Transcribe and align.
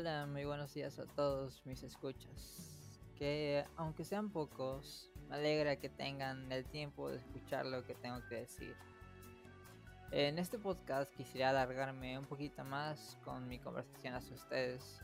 Hola, 0.00 0.24
muy 0.24 0.46
buenos 0.46 0.72
días 0.72 0.98
a 0.98 1.04
todos 1.04 1.60
mis 1.66 1.82
escuchas. 1.82 2.98
Que 3.18 3.66
aunque 3.76 4.06
sean 4.06 4.30
pocos, 4.30 5.10
me 5.28 5.36
alegra 5.36 5.76
que 5.76 5.90
tengan 5.90 6.50
el 6.50 6.64
tiempo 6.64 7.10
de 7.10 7.18
escuchar 7.18 7.66
lo 7.66 7.84
que 7.84 7.94
tengo 7.96 8.26
que 8.26 8.36
decir. 8.36 8.74
En 10.10 10.38
este 10.38 10.58
podcast 10.58 11.14
quisiera 11.16 11.50
alargarme 11.50 12.18
un 12.18 12.24
poquito 12.24 12.64
más 12.64 13.18
con 13.26 13.46
mi 13.46 13.58
conversación 13.58 14.14
hacia 14.14 14.36
ustedes, 14.36 15.02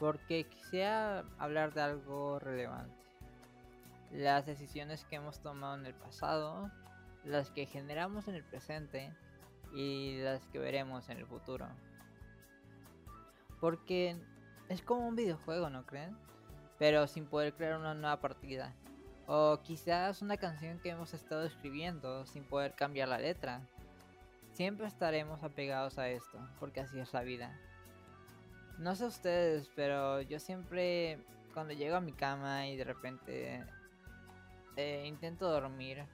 porque 0.00 0.48
quisiera 0.48 1.20
hablar 1.38 1.72
de 1.72 1.82
algo 1.82 2.40
relevante. 2.40 2.96
Las 4.10 4.46
decisiones 4.46 5.04
que 5.04 5.14
hemos 5.14 5.38
tomado 5.38 5.76
en 5.76 5.86
el 5.86 5.94
pasado, 5.94 6.72
las 7.24 7.52
que 7.52 7.66
generamos 7.66 8.26
en 8.26 8.34
el 8.34 8.42
presente 8.42 9.14
y 9.72 10.18
las 10.22 10.44
que 10.48 10.58
veremos 10.58 11.08
en 11.08 11.18
el 11.18 11.26
futuro. 11.26 11.68
Porque 13.64 14.14
es 14.68 14.82
como 14.82 15.08
un 15.08 15.16
videojuego, 15.16 15.70
¿no 15.70 15.86
creen? 15.86 16.14
Pero 16.78 17.06
sin 17.06 17.24
poder 17.24 17.54
crear 17.54 17.78
una 17.78 17.94
nueva 17.94 18.20
partida. 18.20 18.74
O 19.26 19.60
quizás 19.62 20.20
una 20.20 20.36
canción 20.36 20.78
que 20.80 20.90
hemos 20.90 21.14
estado 21.14 21.44
escribiendo 21.44 22.26
sin 22.26 22.44
poder 22.44 22.74
cambiar 22.74 23.08
la 23.08 23.18
letra. 23.18 23.62
Siempre 24.52 24.86
estaremos 24.86 25.42
apegados 25.42 25.96
a 25.96 26.10
esto, 26.10 26.46
porque 26.60 26.80
así 26.80 27.00
es 27.00 27.14
la 27.14 27.22
vida. 27.22 27.58
No 28.76 28.94
sé 28.96 29.06
ustedes, 29.06 29.70
pero 29.74 30.20
yo 30.20 30.38
siempre 30.38 31.24
cuando 31.54 31.72
llego 31.72 31.96
a 31.96 32.02
mi 32.02 32.12
cama 32.12 32.66
y 32.66 32.76
de 32.76 32.84
repente 32.84 33.64
eh, 34.76 35.06
intento 35.06 35.48
dormir 35.48 36.04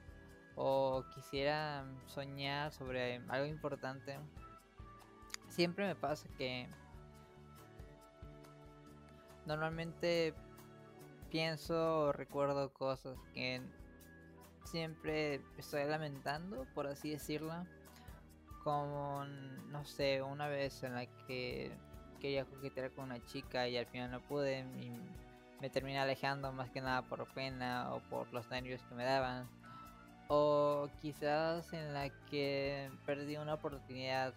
o 0.55 1.03
quisiera 1.13 1.83
soñar 2.05 2.71
sobre 2.71 3.21
algo 3.27 3.45
importante, 3.45 4.17
siempre 5.49 5.85
me 5.85 5.95
pasa 5.97 6.29
que 6.37 6.69
normalmente 9.45 10.33
pienso 11.29 12.01
o 12.01 12.11
recuerdo 12.11 12.73
cosas 12.73 13.17
que 13.33 13.61
siempre 14.65 15.41
estoy 15.57 15.85
lamentando, 15.85 16.65
por 16.73 16.87
así 16.87 17.11
decirlo. 17.11 17.65
Como, 18.63 19.25
no 19.69 19.83
sé, 19.85 20.21
una 20.21 20.47
vez 20.47 20.83
en 20.83 20.93
la 20.93 21.07
que 21.25 21.71
quería 22.19 22.45
coquetear 22.45 22.91
con 22.91 23.05
una 23.05 23.23
chica 23.25 23.67
y 23.67 23.75
al 23.75 23.87
final 23.87 24.11
no 24.11 24.21
pude 24.21 24.59
y 24.59 24.91
me 25.59 25.69
terminé 25.69 25.99
alejando 25.99 26.51
más 26.51 26.69
que 26.69 26.81
nada 26.81 27.01
por 27.01 27.25
pena 27.33 27.93
o 27.93 27.99
por 28.01 28.31
los 28.31 28.47
nervios 28.49 28.81
que 28.83 28.95
me 28.95 29.03
daban. 29.03 29.49
O 30.33 30.87
quizás 31.01 31.73
en 31.73 31.93
la 31.93 32.09
que 32.29 32.89
perdí 33.05 33.35
una 33.35 33.55
oportunidad 33.55 34.33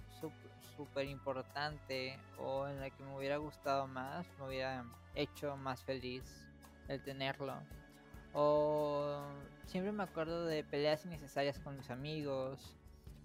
súper 0.77 1.07
importante 1.07 2.19
o 2.37 2.67
en 2.67 2.81
la 2.81 2.91
que 2.91 3.05
me 3.05 3.17
hubiera 3.17 3.37
gustado 3.37 3.87
más, 3.87 4.27
me 4.37 4.47
hubiera 4.49 4.85
hecho 5.15 5.57
más 5.57 5.85
feliz 5.85 6.25
el 6.89 7.01
tenerlo. 7.01 7.55
O 8.33 9.23
siempre 9.67 9.93
me 9.93 10.03
acuerdo 10.03 10.47
de 10.47 10.65
peleas 10.65 11.05
innecesarias 11.05 11.61
con 11.61 11.77
mis 11.77 11.89
amigos 11.91 12.77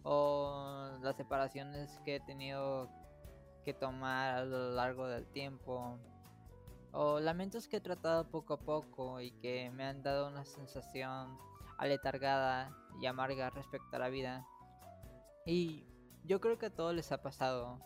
o 0.03 0.91
las 1.01 1.15
separaciones 1.15 1.99
que 2.05 2.17
he 2.17 2.19
tenido 2.19 2.87
que 3.65 3.73
tomar 3.73 4.35
a 4.35 4.45
lo 4.45 4.75
largo 4.75 5.07
del 5.07 5.25
tiempo 5.25 5.97
o 6.91 7.19
lamentos 7.19 7.67
que 7.67 7.77
he 7.77 7.81
tratado 7.81 8.29
poco 8.29 8.53
a 8.53 8.59
poco 8.59 9.21
y 9.21 9.31
que 9.31 9.71
me 9.71 9.85
han 9.85 10.03
dado 10.03 10.27
una 10.27 10.45
sensación 10.45 11.35
aletargada 11.79 12.71
y 13.01 13.07
amarga 13.07 13.49
respecto 13.49 13.95
a 13.95 13.99
la 13.99 14.09
vida. 14.09 14.45
Y 15.45 15.85
yo 16.25 16.39
creo 16.39 16.59
que 16.59 16.67
a 16.67 16.75
todos 16.75 16.93
les 16.93 17.11
ha 17.11 17.21
pasado, 17.21 17.79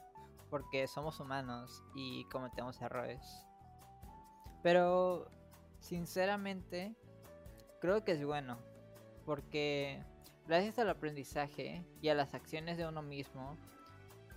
porque 0.50 0.88
somos 0.88 1.20
humanos 1.20 1.82
y 1.96 2.26
cometemos 2.26 2.82
errores. 2.82 3.22
Pero, 4.64 5.30
sinceramente, 5.80 6.96
creo 7.80 8.04
que 8.04 8.14
es 8.14 8.26
bueno, 8.26 8.58
porque 9.26 10.04
gracias 10.48 10.80
al 10.80 10.90
aprendizaje 10.90 11.86
y 12.02 12.10
a 12.10 12.16
las 12.16 12.34
acciones 12.34 12.78
de 12.78 12.88
uno 12.88 13.02
mismo, 13.02 13.58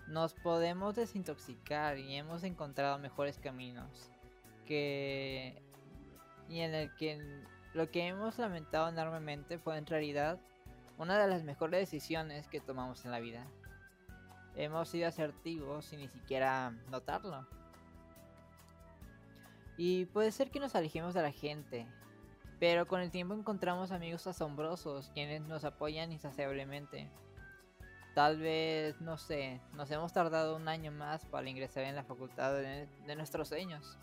nos 0.07 0.35
podemos 0.35 0.95
desintoxicar 0.95 1.99
y 1.99 2.15
hemos 2.15 2.45
encontrado 2.45 2.99
mejores 2.99 3.39
caminos 3.39 4.11
que 4.67 5.61
y 6.49 6.61
en 6.61 6.75
el 6.75 6.95
que 6.95 7.45
lo 7.77 7.91
que 7.91 8.07
hemos 8.07 8.39
lamentado 8.39 8.89
enormemente 8.89 9.59
fue 9.59 9.77
en 9.77 9.85
realidad 9.85 10.41
una 10.97 11.19
de 11.19 11.29
las 11.29 11.45
mejores 11.45 11.79
decisiones 11.79 12.49
que 12.49 12.59
tomamos 12.59 13.05
en 13.05 13.11
la 13.11 13.21
vida. 13.21 13.47
Hemos 14.57 14.89
sido 14.89 15.07
asertivos 15.07 15.85
sin 15.85 16.01
ni 16.01 16.09
siquiera 16.09 16.71
notarlo. 16.91 17.47
Y 19.77 20.07
puede 20.07 20.33
ser 20.33 20.51
que 20.51 20.59
nos 20.59 20.75
alejemos 20.75 21.13
de 21.13 21.21
la 21.21 21.33
gente, 21.33 21.87
pero 22.59 22.87
con 22.87 23.03
el 23.03 23.11
tiempo 23.11 23.35
encontramos 23.35 23.93
amigos 23.93 24.27
asombrosos 24.27 25.11
quienes 25.13 25.43
nos 25.43 25.65
apoyan 25.65 26.13
insaciablemente. 26.13 27.11
Tal 28.15 28.39
vez, 28.39 28.99
no 29.03 29.19
sé, 29.19 29.61
nos 29.75 29.91
hemos 29.91 30.15
tardado 30.15 30.57
un 30.57 30.67
año 30.67 30.93
más 30.93 31.27
para 31.27 31.51
ingresar 31.51 31.85
en 31.85 31.95
la 31.95 32.05
facultad 32.05 32.55
de, 32.55 32.89
de 33.07 33.17
nuestros 33.17 33.49
sueños. 33.49 33.99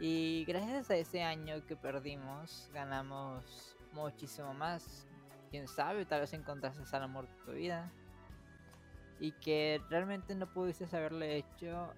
Y 0.00 0.44
gracias 0.44 0.90
a 0.90 0.96
ese 0.96 1.22
año 1.22 1.64
que 1.66 1.76
perdimos, 1.76 2.68
ganamos 2.72 3.76
muchísimo 3.92 4.52
más. 4.52 5.06
Quién 5.50 5.68
sabe, 5.68 6.04
tal 6.04 6.20
vez 6.20 6.32
encontraste 6.32 6.82
al 6.96 7.04
amor 7.04 7.28
de 7.28 7.44
tu 7.44 7.52
vida. 7.52 7.92
Y 9.20 9.32
que 9.32 9.80
realmente 9.88 10.34
no 10.34 10.52
pudiste 10.52 10.84
haberlo 10.96 11.24
hecho 11.24 11.92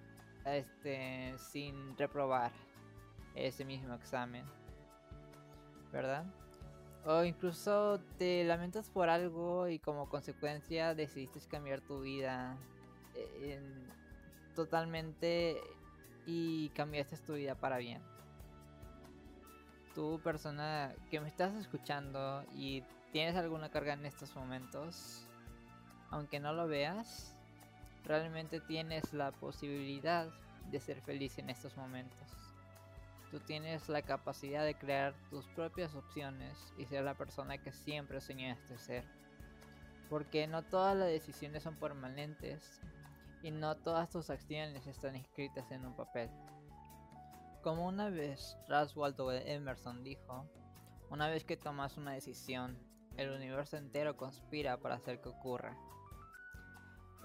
este, 0.45 1.33
sin 1.37 1.97
reprobar 1.97 2.51
ese 3.35 3.65
mismo 3.65 3.93
examen. 3.95 4.45
¿Verdad? 5.91 6.25
O 7.05 7.23
incluso 7.23 7.99
te 8.17 8.43
lamentas 8.43 8.89
por 8.89 9.09
algo 9.09 9.67
y 9.67 9.79
como 9.79 10.09
consecuencia 10.09 10.93
decidiste 10.93 11.39
cambiar 11.49 11.81
tu 11.81 12.01
vida 12.01 12.57
eh, 13.15 13.59
totalmente 14.53 15.61
y 16.27 16.69
cambiaste 16.69 17.17
tu 17.17 17.33
vida 17.33 17.55
para 17.55 17.77
bien. 17.77 18.01
Tú 19.95 20.19
persona 20.23 20.93
que 21.09 21.19
me 21.21 21.29
estás 21.29 21.55
escuchando 21.55 22.45
y 22.53 22.83
tienes 23.11 23.35
alguna 23.35 23.69
carga 23.69 23.93
en 23.93 24.05
estos 24.05 24.35
momentos, 24.35 25.25
aunque 26.11 26.39
no 26.39 26.53
lo 26.53 26.67
veas, 26.67 27.33
realmente 28.03 28.59
tienes 28.59 29.13
la 29.13 29.31
posibilidad 29.31 30.27
de 30.69 30.79
ser 30.81 31.01
feliz 31.01 31.39
en 31.39 31.49
estos 31.49 31.75
momentos. 31.77 32.27
Tú 33.31 33.39
tienes 33.39 33.87
la 33.87 34.01
capacidad 34.01 34.65
de 34.65 34.75
crear 34.75 35.15
tus 35.29 35.47
propias 35.47 35.95
opciones 35.95 36.73
y 36.77 36.85
ser 36.85 37.03
la 37.03 37.15
persona 37.15 37.57
que 37.57 37.71
siempre 37.71 38.21
soñaste 38.21 38.77
ser. 38.77 39.05
Porque 40.09 40.47
no 40.47 40.63
todas 40.63 40.95
las 40.95 41.07
decisiones 41.07 41.63
son 41.63 41.75
permanentes 41.75 42.79
y 43.43 43.51
no 43.51 43.75
todas 43.77 44.09
tus 44.09 44.29
acciones 44.29 44.87
están 44.87 45.15
escritas 45.15 45.69
en 45.71 45.85
un 45.85 45.95
papel. 45.95 46.29
Como 47.61 47.87
una 47.87 48.09
vez 48.09 48.57
Waldo 48.95 49.31
Emerson 49.31 50.03
dijo, 50.03 50.45
una 51.09 51.29
vez 51.29 51.43
que 51.43 51.57
tomas 51.57 51.97
una 51.97 52.13
decisión, 52.13 52.77
el 53.17 53.31
universo 53.31 53.77
entero 53.77 54.15
conspira 54.15 54.77
para 54.77 54.95
hacer 54.95 55.21
que 55.21 55.29
ocurra. 55.29 55.77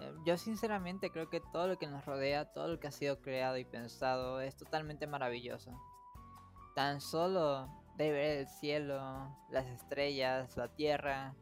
Eh, 0.01 0.15
yo 0.25 0.37
sinceramente 0.37 1.11
creo 1.11 1.29
que 1.29 1.41
todo 1.53 1.69
lo 1.69 1.79
que 1.79 1.87
nos 1.87 2.05
rodea, 2.05 2.53
todo 2.53 2.69
lo 2.69 2.81
que 2.81 2.89
ha 2.89 2.93
sido 2.93 3.21
creado 3.21 3.59
y 3.59 3.65
pensado 3.65 4.41
es 4.41 4.57
totalmente 4.57 5.07
maravilloso. 5.07 5.79
Tan 6.75 7.01
solo 7.01 7.69
de 7.97 8.11
ver 8.11 8.39
el 8.39 8.49
cielo, 8.49 9.37
las 9.51 9.67
estrellas, 9.67 10.57
la 10.57 10.69
tierra, 10.69 11.35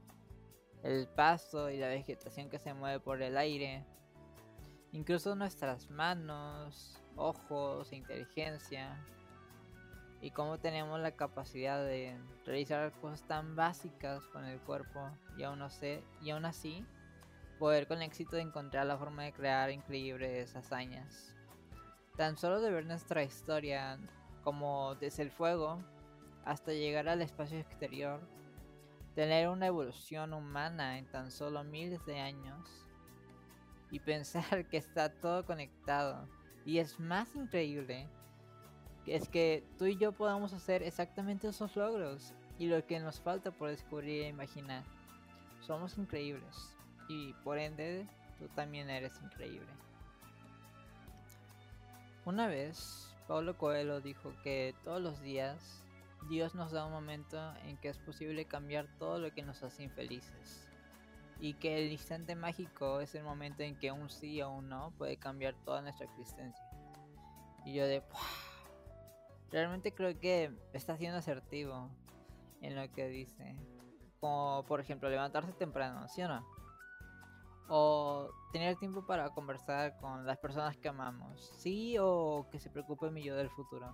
el 0.82 1.06
pasto 1.09 1.70
y 1.70 1.78
la 1.78 1.88
vegetación 1.88 2.48
que 2.48 2.59
se 2.59 2.75
mueve 2.75 3.00
por 3.00 3.22
el 3.22 3.36
aire, 3.36 3.84
Incluso 4.92 5.37
nuestras 5.37 5.89
manos, 5.91 7.01
ojos 7.16 7.92
inteligencia. 7.92 9.04
Y 10.21 10.33
cómo 10.33 10.59
tenemos 10.59 11.01
la 11.01 11.13
capacidad 11.13 11.83
de 11.83 12.19
realizar 12.45 12.92
cosas 13.01 13.22
tan 13.27 13.57
básicas 13.57 14.22
con 14.27 14.45
el 14.45 14.59
cuerpo 14.60 15.10
y 15.39 15.45
aún, 15.45 15.60
no 15.60 15.71
sé, 15.71 16.04
y 16.21 16.31
aún 16.31 16.45
así 16.45 16.84
poder 17.59 17.87
con 17.87 18.03
éxito 18.03 18.37
encontrar 18.37 18.87
la 18.87 18.98
forma 18.98 19.22
de 19.22 19.33
crear 19.33 19.71
increíbles 19.71 20.57
hazañas. 20.57 21.34
Tan 22.16 22.36
solo 22.36 22.60
de 22.60 22.71
ver 22.71 22.84
nuestra 22.84 23.22
historia 23.22 23.98
como 24.43 24.95
desde 24.97 25.22
el 25.22 25.31
fuego 25.31 25.83
hasta 26.45 26.72
llegar 26.72 27.09
al 27.09 27.22
espacio 27.22 27.59
exterior, 27.59 28.21
tener 29.15 29.48
una 29.48 29.66
evolución 29.66 30.34
humana 30.34 30.98
en 30.98 31.07
tan 31.07 31.31
solo 31.31 31.65
miles 31.65 32.04
de 32.07 32.19
años 32.19 32.90
y 33.91 34.01
pensar 34.01 34.66
que 34.71 34.77
está 34.77 35.10
todo 35.10 35.45
conectado. 35.45 36.28
Y 36.65 36.78
es 36.78 36.98
más 37.01 37.34
increíble 37.34 38.07
es 39.07 39.28
que 39.28 39.65
tú 39.78 39.87
y 39.87 39.97
yo 39.97 40.13
podamos 40.13 40.53
hacer 40.53 40.83
exactamente 40.83 41.48
esos 41.48 41.75
logros 41.77 42.33
y 42.59 42.66
lo 42.66 42.87
que 42.87 43.01
nos 43.01 43.21
falta 43.21 43.51
por 43.51 43.71
descubrir 43.71 44.22
e 44.22 44.28
imaginar. 44.28 44.84
Somos 45.60 45.98
increíbles 45.98 46.77
y 47.09 47.33
por 47.45 47.59
ende 47.59 48.07
tú 48.39 48.47
también 48.54 48.89
eres 48.89 49.21
increíble. 49.22 49.69
Una 52.25 52.47
vez, 52.47 53.13
Pablo 53.27 53.57
Coelho 53.57 54.01
dijo 54.01 54.33
que 54.45 54.75
todos 54.84 55.01
los 55.01 55.21
días 55.21 55.83
Dios 56.28 56.54
nos 56.54 56.71
da 56.71 56.84
un 56.84 56.93
momento 56.93 57.54
en 57.65 57.78
que 57.78 57.89
es 57.89 57.98
posible 57.98 58.45
cambiar 58.45 58.86
todo 58.98 59.19
lo 59.19 59.33
que 59.33 59.43
nos 59.43 59.63
hace 59.63 59.83
infelices. 59.83 60.70
Y 61.41 61.54
que 61.54 61.78
el 61.78 61.91
instante 61.91 62.34
mágico 62.34 63.01
es 63.01 63.15
el 63.15 63.25
momento 63.25 63.63
en 63.63 63.78
que 63.78 63.91
un 63.91 64.10
sí 64.10 64.42
o 64.42 64.51
un 64.51 64.69
no 64.69 64.92
puede 64.98 65.16
cambiar 65.16 65.54
toda 65.65 65.81
nuestra 65.81 66.07
existencia. 66.07 66.65
Y 67.65 67.75
yo 67.75 67.87
de... 67.87 68.03
Realmente 69.51 69.92
creo 69.92 70.19
que 70.21 70.53
está 70.72 70.97
siendo 70.97 71.19
asertivo 71.19 71.91
en 72.60 72.77
lo 72.77 72.91
que 72.92 73.09
dice. 73.09 73.57
Como 74.21 74.65
por 74.69 74.81
ejemplo 74.81 75.09
levantarse 75.09 75.53
temprano, 75.54 76.07
¿sí 76.09 76.22
o 76.22 76.28
no? 76.28 76.47
O 77.69 78.31
tener 78.53 78.77
tiempo 78.77 79.07
para 79.07 79.31
conversar 79.31 79.97
con 79.98 80.27
las 80.27 80.39
personas 80.39 80.77
que 80.77 80.89
amamos, 80.89 81.53
sí 81.59 81.97
o 81.98 82.47
que 82.51 82.59
se 82.59 82.69
preocupe 82.69 83.10
mi 83.10 83.22
yo 83.22 83.34
del 83.34 83.51
futuro. 83.51 83.93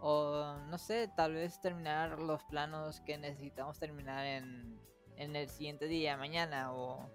O 0.00 0.56
no 0.68 0.78
sé, 0.78 1.08
tal 1.16 1.34
vez 1.34 1.60
terminar 1.60 2.20
los 2.20 2.42
planos 2.44 3.00
que 3.00 3.18
necesitamos 3.18 3.78
terminar 3.78 4.24
en, 4.26 4.78
en 5.20 5.36
el 5.36 5.48
siguiente 5.50 5.86
día, 5.86 6.16
mañana 6.16 6.72
o 6.72 7.06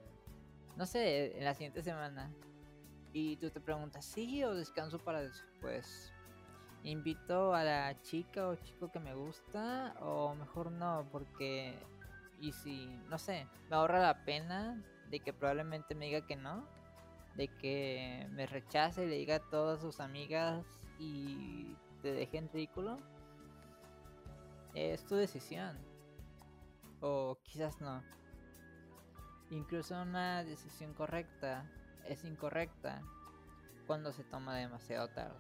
no 0.76 0.86
sé, 0.86 1.38
en 1.38 1.44
la 1.44 1.54
siguiente 1.54 1.82
semana. 1.82 2.32
Y 3.14 3.38
tú 3.38 3.50
te 3.50 3.60
preguntas, 3.60 4.06
¿sí 4.06 4.44
o 4.44 4.54
descanso 4.54 5.00
para 5.00 5.22
después? 5.22 6.14
¿Invito 6.84 7.56
a 7.56 7.64
la 7.64 8.02
chica 8.02 8.48
o 8.48 8.56
chico 8.56 8.92
que 8.92 9.00
me 9.00 9.16
gusta? 9.16 9.96
O 10.02 10.36
mejor 10.36 10.72
no, 10.72 11.08
porque... 11.12 11.80
Y 12.40 12.52
si, 12.52 12.88
no 13.10 13.18
sé, 13.18 13.48
me 13.70 13.78
ahorra 13.78 14.00
la 14.00 14.26
pena 14.26 14.84
de 15.10 15.22
que 15.22 15.34
probablemente 15.34 15.96
me 15.96 16.06
diga 16.06 16.28
que 16.28 16.36
no, 16.36 16.68
de 17.36 17.48
que 17.48 18.28
me 18.32 18.46
rechace 18.46 19.06
y 19.06 19.10
le 19.10 19.16
diga 19.16 19.38
a 19.38 19.50
todas 19.50 19.80
sus 19.80 20.00
amigas 20.00 20.66
y 21.00 21.76
te 22.02 22.12
deje 22.12 22.38
en 22.38 22.50
ridículo, 22.50 23.00
es 24.74 25.06
tu 25.06 25.16
decisión. 25.16 25.95
O 27.08 27.38
quizás 27.44 27.80
no. 27.82 28.04
Incluso 29.52 30.02
una 30.02 30.44
decisión 30.44 30.96
correcta 30.96 31.64
es 32.04 32.26
incorrecta 32.26 33.04
cuando 33.86 34.12
se 34.12 34.24
toma 34.24 34.56
demasiado 34.56 35.08
tarde. 35.10 35.38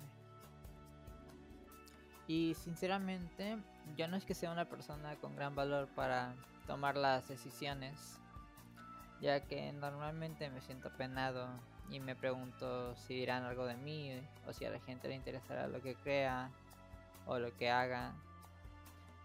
Y 2.27 2.53
sinceramente, 2.53 3.57
yo 3.97 4.07
no 4.07 4.15
es 4.15 4.25
que 4.25 4.35
sea 4.35 4.51
una 4.51 4.69
persona 4.69 5.15
con 5.15 5.35
gran 5.35 5.55
valor 5.55 5.87
para 5.95 6.35
tomar 6.67 6.97
las 6.97 7.27
decisiones 7.27 8.19
ya 9.21 9.39
que 9.39 9.71
normalmente 9.73 10.49
me 10.51 10.61
siento 10.61 10.91
penado 10.91 11.47
y 11.89 11.99
me 11.99 12.15
pregunto 12.15 12.95
si 12.95 13.15
dirán 13.15 13.43
algo 13.43 13.65
de 13.65 13.75
mí 13.75 14.21
o 14.47 14.53
si 14.53 14.65
a 14.65 14.69
la 14.69 14.79
gente 14.79 15.07
le 15.07 15.15
interesará 15.15 15.67
lo 15.67 15.81
que 15.81 15.95
crea 15.95 16.51
o 17.25 17.39
lo 17.39 17.55
que 17.57 17.69
haga. 17.71 18.13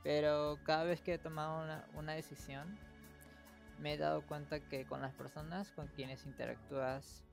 Pero 0.03 0.59
cada 0.65 0.85
vez 0.85 1.03
que 1.03 1.15
he 1.15 1.19
tomado 1.19 1.63
una, 1.95 2.13
decisión, 2.13 2.79
me 3.79 3.95
he 3.95 3.99
dado 3.99 4.27
cuenta 4.27 4.61
que 4.61 4.87
con 4.87 5.03
las 5.03 5.15
personas 5.15 5.71
con 5.73 5.89
quienes 5.89 6.25
interactúas, 6.25 7.25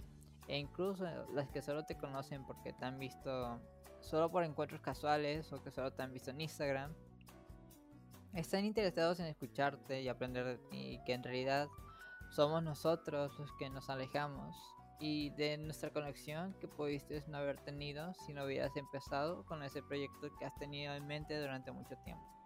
e 0.47 0.57
incluso 0.57 1.05
las 1.33 1.49
que 1.49 1.61
solo 1.61 1.85
te 1.85 1.97
conocen 1.97 2.45
porque 2.45 2.73
te 2.73 2.85
han 2.85 2.99
visto 2.99 3.61
solo 3.99 4.31
por 4.31 4.43
encuentros 4.43 4.81
casuales 4.81 5.51
o 5.51 5.61
que 5.61 5.71
solo 5.71 5.91
te 5.91 6.03
han 6.03 6.13
visto 6.13 6.31
en 6.31 6.41
Instagram, 6.41 6.93
están 8.33 8.65
interesados 8.65 9.19
en 9.19 9.27
escucharte 9.27 10.01
y 10.01 10.09
aprender 10.09 10.45
de 10.45 10.57
ti, 10.57 10.93
y 10.93 11.03
que 11.05 11.13
en 11.13 11.23
realidad 11.23 11.67
somos 12.29 12.61
nosotros 12.61 13.37
los 13.39 13.51
que 13.53 13.69
nos 13.69 13.89
alejamos 13.89 14.55
y 14.99 15.29
de 15.31 15.57
nuestra 15.57 15.91
conexión 15.91 16.53
que 16.59 16.67
pudiste 16.67 17.23
no 17.27 17.37
haber 17.37 17.57
tenido 17.59 18.13
si 18.25 18.33
no 18.33 18.45
hubieras 18.45 18.75
empezado 18.75 19.45
con 19.45 19.63
ese 19.63 19.81
proyecto 19.83 20.29
que 20.37 20.45
has 20.45 20.55
tenido 20.55 20.93
en 20.93 21.05
mente 21.05 21.39
durante 21.39 21.71
mucho 21.71 21.95
tiempo. 22.03 22.36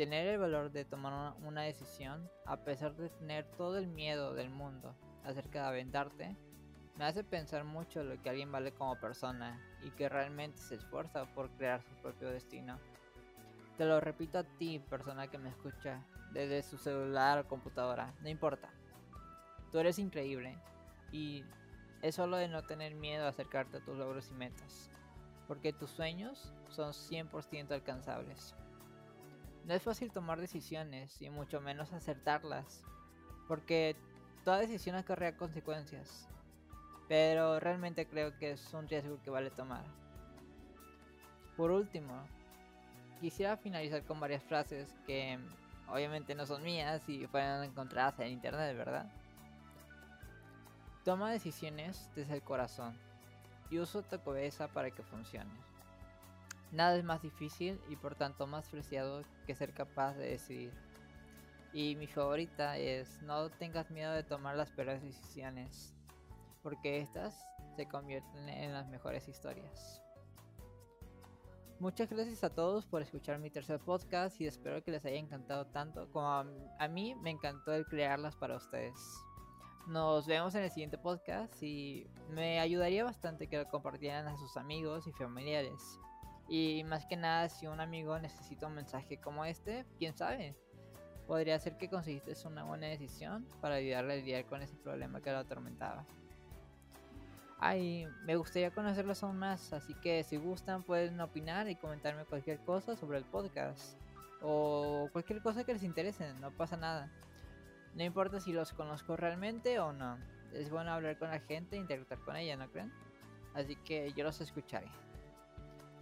Tener 0.00 0.28
el 0.28 0.38
valor 0.38 0.72
de 0.72 0.86
tomar 0.86 1.34
una, 1.42 1.60
decisión 1.60 2.30
a 2.46 2.64
pesar 2.64 2.96
de 2.96 3.10
tener 3.10 3.44
todo 3.58 3.76
el 3.76 3.86
miedo 3.86 4.32
del 4.32 4.48
mundo 4.48 4.96
acerca 5.24 5.60
de 5.60 5.68
aventarte 5.68 6.36
me 6.96 7.04
hace 7.04 7.22
pensar 7.22 7.64
mucho 7.64 8.02
lo 8.02 8.18
que 8.22 8.30
alguien 8.30 8.50
vale 8.50 8.72
como 8.72 8.98
persona 8.98 9.60
y 9.82 9.90
que 9.90 10.08
realmente 10.08 10.56
se 10.56 10.76
esfuerza 10.76 11.26
por 11.34 11.50
crear 11.50 11.82
su 11.82 11.94
propio 11.96 12.30
destino. 12.30 12.78
Te 13.76 13.84
lo 13.84 14.00
repito 14.00 14.38
a 14.38 14.44
ti, 14.44 14.78
persona 14.78 15.26
que 15.26 15.36
me 15.36 15.50
escucha, 15.50 16.02
desde 16.32 16.62
su 16.62 16.78
celular 16.78 17.40
o 17.40 17.46
computadora, 17.46 18.14
no 18.22 18.30
importa. 18.30 18.70
Tú 19.70 19.80
eres 19.80 19.98
increíble 19.98 20.56
y 21.12 21.44
es 22.00 22.14
solo 22.14 22.38
de 22.38 22.48
no 22.48 22.62
tener 22.62 22.94
miedo 22.94 23.26
a 23.26 23.28
acercarte 23.28 23.76
a 23.76 23.84
tus 23.84 23.98
logros 23.98 24.30
y 24.30 24.32
metas, 24.32 24.90
porque 25.46 25.74
tus 25.74 25.90
sueños 25.90 26.54
son 26.70 26.94
100% 26.94 27.72
alcanzables. 27.72 28.54
No 29.64 29.74
es 29.74 29.82
fácil 29.82 30.10
tomar 30.10 30.40
decisiones 30.40 31.20
y 31.20 31.30
mucho 31.30 31.60
menos 31.60 31.92
acertarlas, 31.92 32.82
porque 33.46 33.94
toda 34.44 34.58
decisión 34.58 34.96
acarrea 34.96 35.36
consecuencias, 35.36 36.28
pero 37.08 37.60
realmente 37.60 38.06
creo 38.06 38.36
que 38.38 38.52
es 38.52 38.74
un 38.74 38.88
riesgo 38.88 39.20
que 39.22 39.30
vale 39.30 39.50
tomar. 39.50 39.84
Por 41.56 41.70
último, 41.70 42.14
quisiera 43.20 43.56
finalizar 43.56 44.02
con 44.04 44.18
varias 44.18 44.42
frases 44.42 44.88
que 45.06 45.38
obviamente 45.88 46.34
no 46.34 46.46
son 46.46 46.62
mías 46.62 47.06
y 47.08 47.26
fueron 47.26 47.64
encontradas 47.64 48.18
en 48.20 48.28
internet, 48.28 48.76
¿verdad? 48.76 49.06
Toma 51.04 51.30
decisiones 51.30 52.08
desde 52.14 52.34
el 52.34 52.42
corazón 52.42 52.96
y 53.70 53.78
usa 53.78 54.02
tu 54.02 54.20
cabeza 54.22 54.68
para 54.68 54.90
que 54.90 55.02
funcione. 55.02 55.69
Nada 56.72 56.96
es 56.96 57.04
más 57.04 57.22
difícil 57.22 57.80
y 57.88 57.96
por 57.96 58.14
tanto 58.14 58.46
más 58.46 58.68
preciado 58.68 59.22
que 59.46 59.54
ser 59.54 59.72
capaz 59.72 60.14
de 60.14 60.30
decidir. 60.30 60.72
Y 61.72 61.96
mi 61.96 62.06
favorita 62.06 62.78
es 62.78 63.20
no 63.22 63.50
tengas 63.50 63.90
miedo 63.90 64.12
de 64.12 64.22
tomar 64.22 64.56
las 64.56 64.70
peores 64.70 65.02
decisiones, 65.02 65.94
porque 66.62 67.00
estas 67.00 67.46
se 67.76 67.86
convierten 67.86 68.48
en 68.48 68.72
las 68.72 68.88
mejores 68.88 69.28
historias. 69.28 70.02
Muchas 71.80 72.10
gracias 72.10 72.44
a 72.44 72.50
todos 72.50 72.84
por 72.84 73.00
escuchar 73.00 73.38
mi 73.38 73.48
tercer 73.48 73.80
podcast 73.80 74.38
y 74.38 74.46
espero 74.46 74.84
que 74.84 74.90
les 74.90 75.02
haya 75.06 75.16
encantado 75.16 75.64
tanto 75.68 76.10
como 76.10 76.28
a, 76.28 76.88
mí 76.88 77.14
me 77.14 77.30
encantó 77.30 77.72
el 77.72 77.86
crearlas 77.86 78.36
para 78.36 78.56
ustedes. 78.56 78.94
Nos 79.86 80.26
vemos 80.26 80.54
en 80.54 80.64
el 80.64 80.70
siguiente 80.70 80.98
podcast 80.98 81.62
y 81.62 82.06
me 82.28 82.60
ayudaría 82.60 83.02
bastante 83.02 83.46
que 83.46 83.56
lo 83.56 83.66
compartieran 83.68 84.28
a 84.28 84.36
sus 84.36 84.58
amigos 84.58 85.06
y 85.06 85.12
familiares. 85.12 85.98
Y 86.50 86.82
más 86.82 87.06
que 87.06 87.16
nada, 87.16 87.48
si 87.48 87.68
un 87.68 87.80
amigo 87.80 88.18
necesita 88.18 88.66
un 88.66 88.74
mensaje 88.74 89.18
como 89.18 89.44
este, 89.44 89.86
quién 89.98 90.16
sabe, 90.16 90.56
podría 91.28 91.56
ser 91.60 91.76
que 91.78 91.88
conseguiste 91.88 92.34
una 92.44 92.64
buena 92.64 92.88
decisión 92.88 93.46
para 93.60 93.76
ayudarle 93.76 94.14
a 94.14 94.16
lidiar 94.16 94.44
con 94.46 94.60
ese 94.60 94.74
problema 94.74 95.20
que 95.20 95.30
lo 95.30 95.38
atormentaba. 95.38 96.04
Ay, 97.60 98.04
me 98.24 98.34
gustaría 98.34 98.72
conocerlos 98.72 99.22
aún 99.22 99.38
más, 99.38 99.72
así 99.72 99.94
que 99.94 100.24
si 100.24 100.38
gustan 100.38 100.82
pueden 100.82 101.20
opinar 101.20 101.68
y 101.68 101.76
comentarme 101.76 102.24
cualquier 102.24 102.58
cosa 102.64 102.96
sobre 102.96 103.18
el 103.18 103.24
podcast 103.24 103.96
o 104.42 105.08
cualquier 105.12 105.40
cosa 105.42 105.62
que 105.62 105.74
les 105.74 105.84
interese, 105.84 106.34
no 106.40 106.50
pasa 106.50 106.76
nada. 106.76 107.12
No 107.94 108.02
importa 108.02 108.40
si 108.40 108.52
los 108.52 108.72
conozco 108.72 109.16
realmente 109.16 109.78
o 109.78 109.92
no, 109.92 110.18
es 110.52 110.68
bueno 110.68 110.90
hablar 110.90 111.16
con 111.16 111.30
la 111.30 111.38
gente 111.38 111.76
e 111.76 111.78
interactuar 111.78 112.18
con 112.20 112.34
ella, 112.34 112.56
¿no 112.56 112.68
creen? 112.72 112.92
Así 113.54 113.76
que 113.76 114.12
yo 114.14 114.24
los 114.24 114.40
escucharé. 114.40 114.90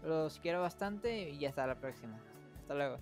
Los 0.03 0.39
quiero 0.39 0.61
bastante 0.61 1.31
y 1.31 1.45
hasta 1.47 1.67
la 1.67 1.75
próxima. 1.75 2.19
Hasta 2.61 2.75
luego. 2.75 2.99